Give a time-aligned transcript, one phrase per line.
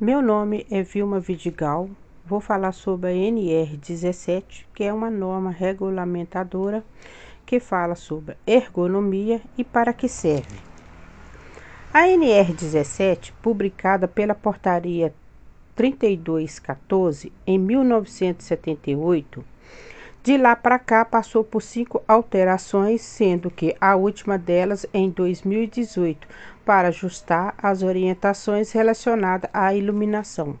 [0.00, 1.88] Meu nome é Vilma Vidigal.
[2.26, 6.84] Vou falar sobre a NR17, que é uma norma regulamentadora
[7.46, 10.58] que fala sobre ergonomia e para que serve.
[11.92, 15.14] A NR17, publicada pela Portaria
[15.76, 19.44] 3214 em 1978,
[20.24, 26.26] de lá para cá passou por cinco alterações, sendo que a última delas em 2018,
[26.64, 30.58] para ajustar as orientações relacionadas à iluminação.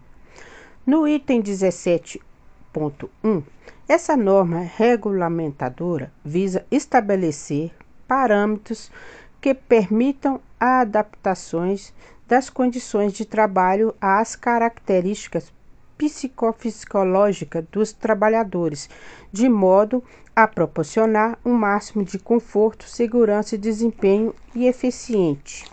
[0.86, 3.42] No item 17.1,
[3.88, 7.72] essa norma regulamentadora visa estabelecer
[8.06, 8.92] parâmetros
[9.40, 11.94] que permitam adaptações
[12.28, 15.53] das condições de trabalho às características
[15.96, 18.88] psicofisiológica dos trabalhadores,
[19.32, 20.02] de modo
[20.34, 25.64] a proporcionar um máximo de conforto, segurança, desempenho e eficiente.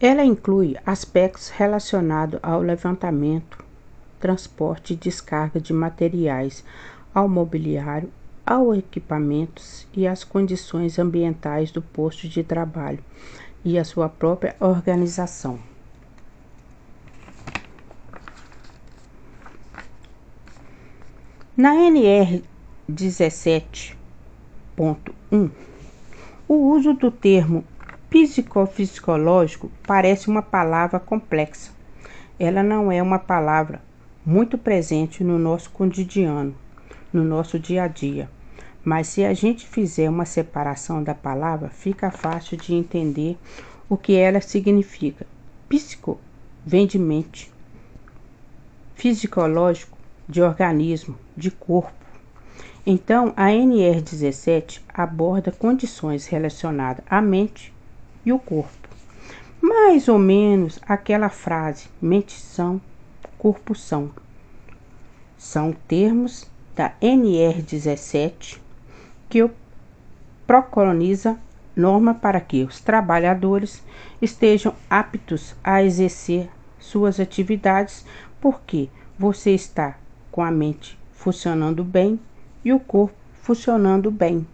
[0.00, 3.64] Ela inclui aspectos relacionados ao levantamento,
[4.18, 6.64] transporte e descarga de materiais,
[7.14, 8.10] ao mobiliário,
[8.44, 12.98] ao equipamentos e às condições ambientais do posto de trabalho
[13.64, 15.71] e a sua própria organização.
[21.54, 22.42] Na NR
[22.90, 25.50] 17.1,
[26.48, 27.62] o uso do termo
[28.08, 31.70] psicofisiológico parece uma palavra complexa.
[32.40, 33.82] Ela não é uma palavra
[34.24, 36.54] muito presente no nosso cotidiano,
[37.12, 38.30] no nosso dia a dia.
[38.82, 43.36] Mas se a gente fizer uma separação da palavra, fica fácil de entender
[43.90, 45.26] o que ela significa.
[45.68, 46.18] Psico
[46.64, 47.52] vem de mente,
[48.94, 51.92] fisiológico de organismo, de corpo.
[52.84, 57.72] Então, a NR17 aborda condições relacionadas à mente
[58.24, 58.88] e o corpo.
[59.60, 62.80] Mais ou menos aquela frase: mente são,
[63.38, 64.10] corpo são.
[65.38, 68.58] São termos da NR17
[69.28, 69.48] que
[70.46, 71.38] proconiza
[71.74, 73.82] norma para que os trabalhadores
[74.20, 78.04] estejam aptos a exercer suas atividades,
[78.40, 79.96] porque você está
[80.32, 82.18] com a mente funcionando bem
[82.64, 84.46] e o corpo funcionando bem.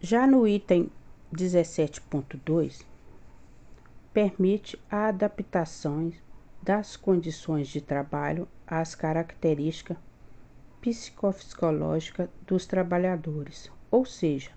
[0.00, 0.90] Já no item
[1.32, 2.84] 17.2,
[4.12, 6.12] permite a adaptação
[6.60, 9.96] das condições de trabalho às características
[10.80, 14.50] psicofisiológicas dos trabalhadores, ou seja,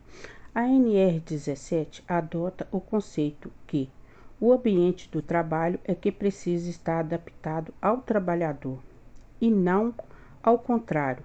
[0.53, 3.89] a NR17 adota o conceito que
[4.41, 8.79] o ambiente do trabalho é que precisa estar adaptado ao trabalhador
[9.39, 9.93] e não
[10.41, 11.23] ao contrário.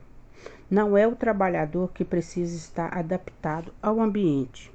[0.71, 4.73] Não é o trabalhador que precisa estar adaptado ao ambiente.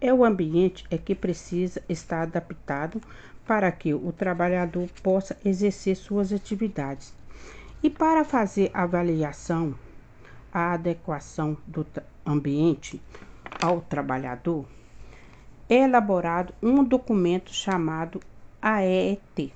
[0.00, 3.00] É o ambiente é que precisa estar adaptado
[3.46, 7.12] para que o trabalhador possa exercer suas atividades.
[7.82, 9.74] E para fazer avaliação,
[10.52, 11.86] a adequação do
[12.24, 13.00] ambiente
[13.60, 14.64] ao trabalhador,
[15.68, 18.20] é elaborado um documento chamado
[18.60, 19.52] AET,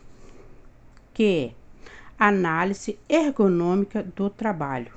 [1.13, 1.64] que é
[2.19, 4.93] análise ergonômica do trabalho.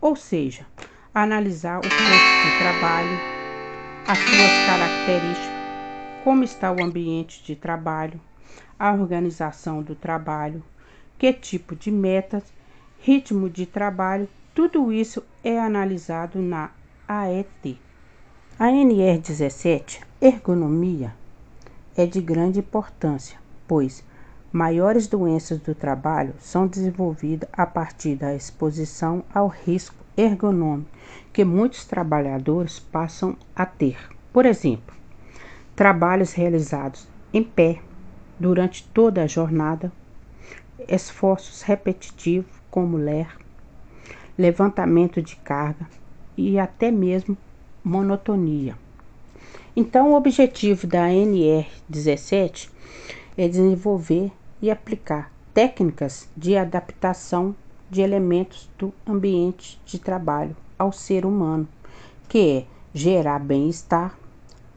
[0.00, 0.66] Ou seja,
[1.14, 3.18] analisar o posto de trabalho,
[4.06, 5.60] as suas características,
[6.24, 8.20] como está o ambiente de trabalho,
[8.78, 10.62] a organização do trabalho,
[11.18, 12.44] que tipo de metas,
[13.00, 16.70] ritmo de trabalho, tudo isso é analisado na
[17.08, 17.78] AET.
[18.58, 21.14] A NR17, ergonomia,
[21.96, 24.04] é de grande importância, pois
[24.52, 30.90] Maiores doenças do trabalho são desenvolvidas a partir da exposição ao risco ergonômico
[31.32, 33.96] que muitos trabalhadores passam a ter.
[34.32, 34.92] Por exemplo,
[35.76, 37.80] trabalhos realizados em pé
[38.40, 39.92] durante toda a jornada,
[40.88, 43.28] esforços repetitivos como ler,
[44.36, 45.86] levantamento de carga
[46.36, 47.38] e até mesmo
[47.84, 48.76] monotonia.
[49.76, 52.68] Então, o objetivo da NR 17
[53.36, 57.54] é desenvolver e aplicar técnicas de adaptação
[57.90, 61.68] de elementos do ambiente de trabalho ao ser humano,
[62.28, 64.16] que é gerar bem-estar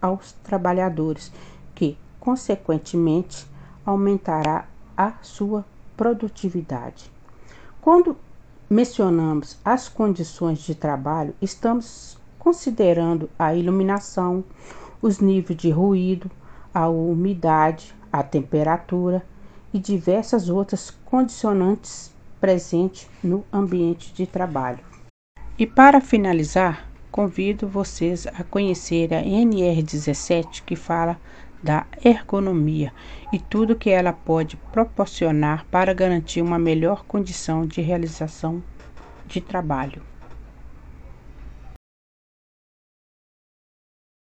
[0.02, 1.32] aos trabalhadores,
[1.76, 3.48] que consequentemente
[3.86, 4.66] aumentará
[4.98, 5.66] a sua
[5.96, 7.12] produtividade.
[7.82, 8.18] Quando
[8.70, 14.44] mencionamos as condições de trabalho, estamos considerando a iluminação,
[15.02, 16.30] os níveis de ruído,
[16.74, 19.24] a umidade, a temperatura
[19.74, 24.80] e diversas outras condicionantes presentes no ambiente de trabalho.
[25.58, 31.20] E para finalizar, convido vocês a conhecer a NR17 que fala
[31.62, 32.92] da ergonomia
[33.32, 38.62] e tudo que ela pode proporcionar para garantir uma melhor condição de realização
[39.26, 40.02] de trabalho.